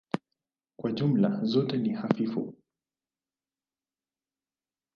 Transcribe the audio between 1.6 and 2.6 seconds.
ni hafifu.